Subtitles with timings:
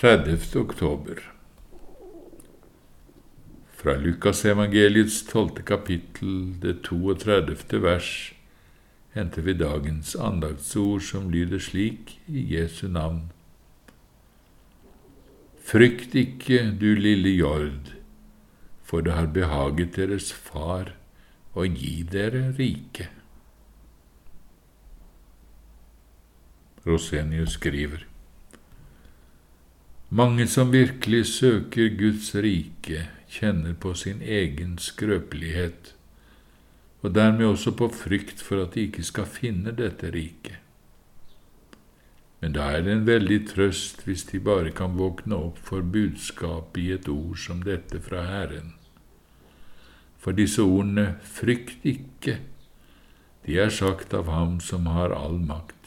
[0.00, 0.56] 30.
[0.56, 1.18] oktober
[3.76, 7.82] Fra Lukasevangeliets tolvte kapittel, det 32.
[7.84, 8.32] vers,
[9.12, 13.26] henter vi dagens andaktsord som lyder slik i Jesu navn.
[15.68, 17.92] Frykt ikke, du lille jord,
[18.80, 20.94] for det har behaget deres far
[21.52, 23.10] å gi dere rike.
[26.88, 28.09] Rosenius skriver.
[30.12, 35.92] Mange som virkelig søker Guds rike, kjenner på sin egen skrøpelighet,
[37.02, 40.58] og dermed også på frykt for at de ikke skal finne dette riket.
[42.40, 46.82] Men da er det en veldig trøst hvis de bare kan våkne opp for budskapet
[46.82, 48.74] i et ord som dette fra Herren.
[50.18, 52.40] For disse ordene frykt ikke,
[53.46, 55.79] de er sagt av Ham som har all makt.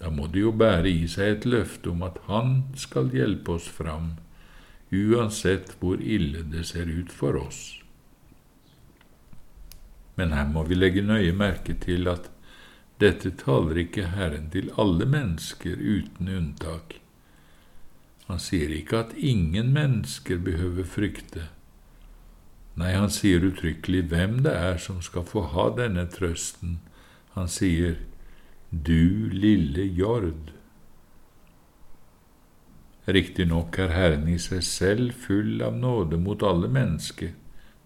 [0.00, 3.68] Da må det jo bære i seg et løfte om at Han skal hjelpe oss
[3.68, 4.14] fram,
[4.90, 7.60] uansett hvor ille det ser ut for oss.
[10.16, 12.30] Men her må vi legge nøye merke til at
[13.00, 16.98] dette taler ikke Herren til alle mennesker uten unntak.
[18.28, 21.48] Han sier ikke at ingen mennesker behøver frykte.
[22.78, 26.78] Nei, han sier uttrykkelig hvem det er som skal få ha denne trøsten.
[27.34, 27.96] Han sier,
[28.70, 30.52] du lille jord.
[33.10, 37.32] Riktignok er Herren i seg selv full av nåde mot alle mennesker,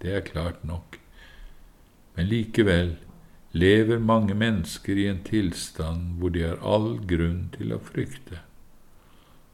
[0.04, 0.98] det er klart nok,
[2.16, 2.98] men likevel
[3.56, 8.42] lever mange mennesker i en tilstand hvor de har all grunn til å frykte,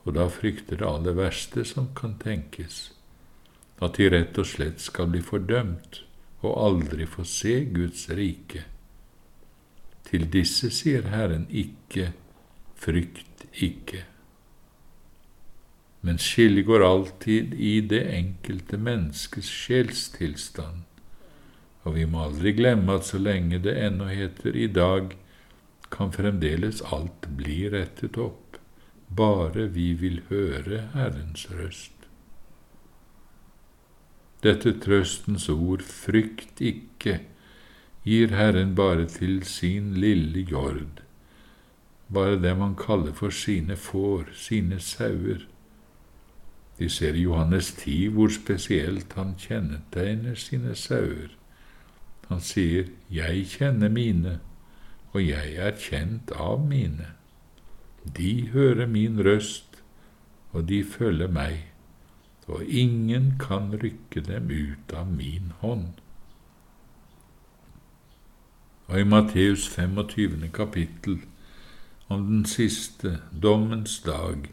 [0.02, 2.88] og da frykter det aller verste som kan tenkes,
[3.78, 6.02] at de rett og slett skal bli fordømt
[6.42, 8.64] og aldri få se Guds rike.
[10.08, 12.12] Til disse sier Herren ikke,
[12.80, 14.04] frykt ikke.
[16.00, 20.86] Men skillet går alltid i det enkelte menneskes sjelstilstand,
[21.84, 25.12] og vi må aldri glemme at så lenge det ennå heter i dag,
[25.90, 28.58] kan fremdeles alt bli rettet opp,
[29.10, 31.96] bare vi vil høre Herrens røst.
[34.40, 37.18] Dette trøstens ord, frykt ikke,
[38.04, 41.02] gir Herren bare til sin lille jord,
[42.12, 45.46] bare det man kaller for sine får, sine sauer.
[46.78, 51.28] De ser i Johannes 10 hvor spesielt han kjennetegner sine sauer.
[52.28, 54.38] Han sier, Jeg kjenner mine,
[55.12, 57.12] og jeg er kjent av mine.
[58.16, 59.82] De hører min røst,
[60.52, 61.66] og de følger meg,
[62.46, 66.00] og ingen kan rykke dem ut av min hånd.
[68.90, 70.48] Og i Matteus 25.
[70.52, 71.20] kapittel,
[72.08, 74.48] om den siste, dommens dag,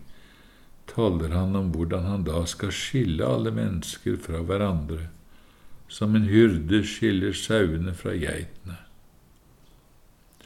[0.87, 5.07] taler han om hvordan han da skal skille alle mennesker fra hverandre,
[5.89, 8.75] som en hyrde skiller sauene fra geitene.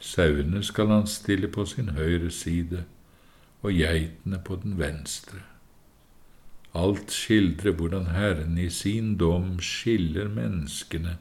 [0.00, 2.86] Sauene skal han stille på sin høyre side,
[3.60, 5.42] og geitene på den venstre.
[6.72, 11.18] Alt skildrer hvordan Herren i sin dom skiller menneskene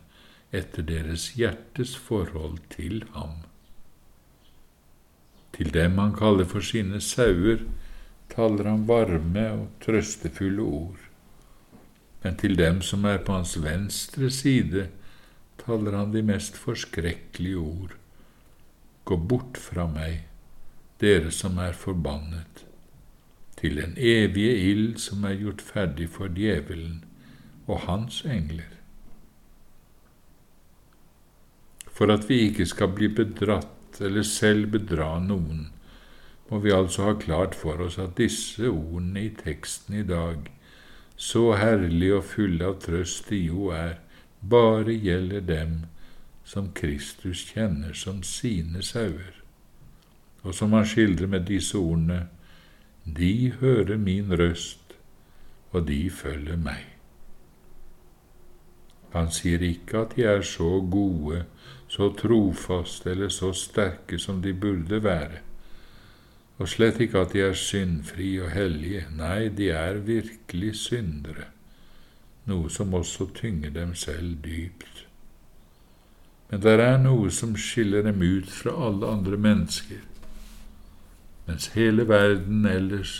[0.51, 3.41] etter deres hjertes forhold til ham.
[5.55, 7.63] Til dem han kaller for sine sauer,
[8.31, 10.99] taler han varme og trøstefulle ord,
[12.23, 14.87] men til dem som er på hans venstre side,
[15.61, 17.95] taler han de mest forskrekkelige ord.
[19.05, 20.25] Gå bort fra meg,
[21.01, 22.65] dere som er forbannet,
[23.57, 27.03] til den evige ild som er gjort ferdig for djevelen
[27.67, 28.80] og hans engler.
[32.01, 35.67] For at vi ikke skal bli bedratt eller selv bedra noen,
[36.49, 40.47] må vi altså ha klart for oss at disse ordene i teksten i dag,
[41.13, 43.99] så herlige og fulle av trøst de jo er,
[44.41, 45.75] bare gjelder dem
[46.41, 49.37] som Kristus kjenner som sine sauer,
[50.41, 52.23] og som han skildrer med disse ordene,
[53.05, 54.97] de hører min røst,
[55.69, 56.81] og de følger meg.
[59.13, 61.45] Han sier ikke at de er så gode
[61.91, 65.41] så trofaste eller så sterke som de burde være,
[66.61, 71.49] og slett ikke at de er syndfrie og hellige, nei, de er virkelig syndere,
[72.47, 75.01] noe som også tynger dem selv dypt.
[76.51, 79.99] Men det er noe som skiller dem ut fra alle andre mennesker.
[81.47, 83.15] Mens hele verden ellers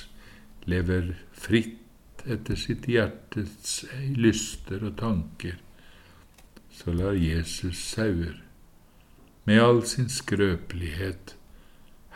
[0.70, 3.82] lever fritt etter sitt hjertets
[4.16, 5.60] lyster og tanker,
[6.72, 8.38] så lar Jesus sauer
[9.46, 11.36] med all sin skrøpelighet,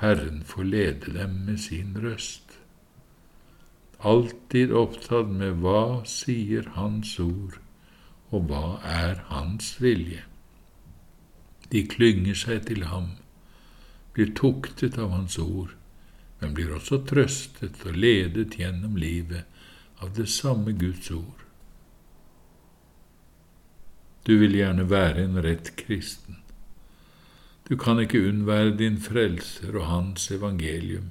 [0.01, 2.41] Herren får lede dem med sin røst.
[4.05, 7.55] alltid opptatt med hva sier Hans ord,
[8.29, 10.21] og hva er Hans vilje.
[11.71, 13.15] De klynger seg til ham,
[14.13, 15.73] blir tuktet av Hans ord,
[16.39, 19.47] men blir også trøstet og ledet gjennom livet
[20.03, 21.41] av det samme Guds ord.
[24.25, 26.41] Du vil gjerne være en rett kristen.
[27.69, 31.09] Du kan ikke unnvære din frelser og hans evangelium,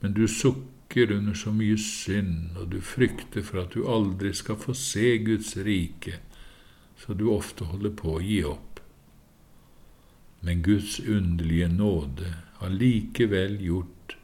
[0.00, 4.56] men du sukker under så mye synd, og du frykter for at du aldri skal
[4.56, 6.14] få se Guds rike,
[6.96, 8.80] så du ofte holder på å gi opp.
[10.40, 14.16] Men Guds underlige nåde har likevel gjort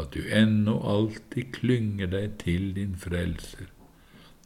[0.00, 3.68] at du ennå alltid klynger deg til din frelser.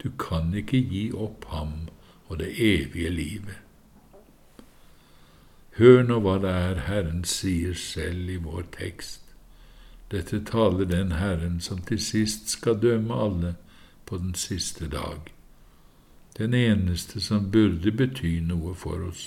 [0.02, 1.86] Du kan ikke gi opp ham
[2.26, 3.65] og det evige livet.
[5.76, 9.20] Hør nå hva det er Herren sier selv i vår tekst.
[10.08, 13.50] Dette taler den Herren som til sist skal dømme alle
[14.08, 15.26] på den siste dag,
[16.38, 19.26] den eneste som burde bety noe for oss.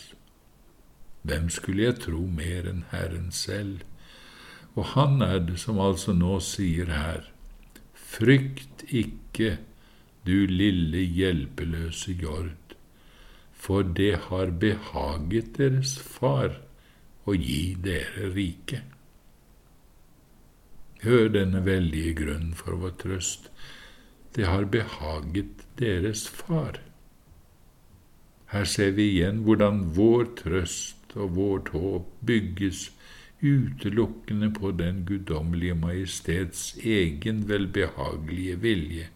[1.22, 3.84] Hvem skulle jeg tro mer enn Herren selv?
[4.74, 7.28] Og han er det som altså nå sier her,
[7.94, 9.60] Frykt ikke,
[10.26, 12.56] du lille hjelpeløse jord
[13.60, 16.56] for det har behaget deres far
[17.28, 18.82] å gi dere rike.
[21.04, 23.50] Hør denne veldige grunn for vår trøst.
[24.36, 26.80] Det har behaget deres far.
[28.52, 32.90] Her ser vi igjen hvordan vår trøst og vårt håp bygges
[33.40, 39.10] utelukkende på den guddommelige majestets egen velbehagelige vilje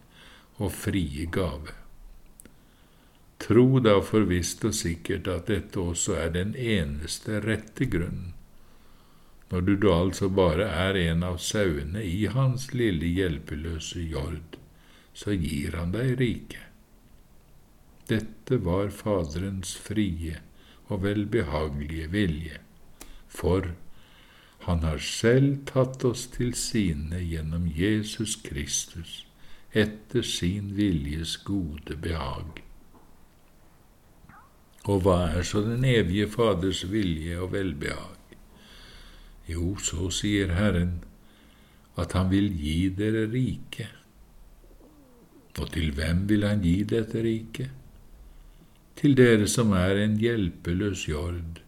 [0.56, 1.74] og frie gave.
[3.44, 8.32] Tro da for visst og sikkert at dette også er den eneste rette grunnen.
[9.50, 14.56] Når du da altså bare er en av sauene i hans lille hjelpeløse jord,
[15.12, 16.64] så gir han deg rike.
[18.08, 20.40] Dette var Faderens frie
[20.88, 22.58] og velbehagelige vilje,
[23.28, 23.74] for
[24.64, 29.26] han har selv tatt oss til sine gjennom Jesus Kristus,
[29.72, 32.63] etter sin viljes gode behag.
[34.84, 38.36] Og hva er så den evige Faders vilje og velbehag?
[39.48, 40.98] Jo, så sier Herren
[42.00, 43.88] at Han vil gi dere rike.
[45.60, 47.70] Og til hvem vil Han gi dette riket?
[48.98, 51.60] Til dere som er en hjelpeløs jord,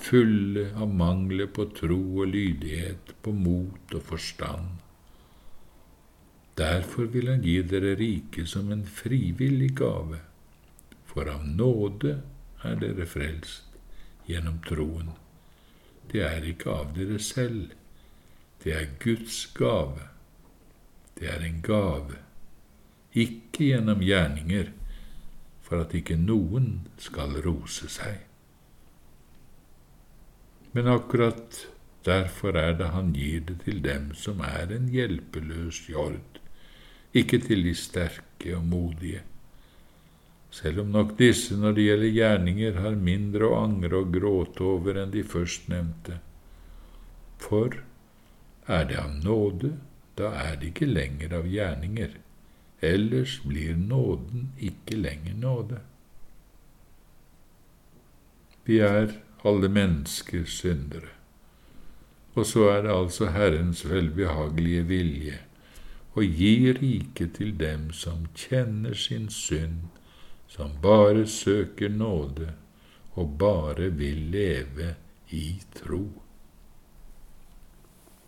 [0.00, 4.78] fulle av mangler på tro og lydighet, på mot og forstand.
[6.56, 10.22] Derfor vil Han gi dere riket som en frivillig gave,
[11.10, 12.20] for av nåde
[12.64, 13.70] er dere frelst
[14.28, 15.12] gjennom troen.
[16.10, 17.72] Det er ikke av dere selv,
[18.64, 20.08] det er Guds gave.
[21.18, 22.18] Det er en gave,
[23.12, 24.72] ikke gjennom gjerninger,
[25.62, 28.24] for at ikke noen skal rose seg.
[30.72, 31.66] Men akkurat
[32.06, 36.40] derfor er det han gir det til dem som er en hjelpeløs jord,
[37.12, 39.24] ikke til de sterke og modige
[40.50, 44.98] selv om nok disse når det gjelder gjerninger, har mindre å angre og gråte over
[44.98, 46.18] enn de førstnevnte.
[47.40, 47.78] For
[48.66, 49.76] er det av nåde,
[50.18, 52.18] da er det ikke lenger av gjerninger,
[52.84, 55.80] ellers blir nåden ikke lenger nåde.
[58.66, 59.14] Vi er
[59.46, 61.14] alle mennesker syndere,
[62.34, 65.38] og så er det altså Herrens velbehagelige vilje
[66.18, 69.99] å gi riket til dem som kjenner sin synd
[70.50, 72.52] som bare søker nåde
[73.14, 74.94] og bare vil leve
[75.30, 76.08] i tro.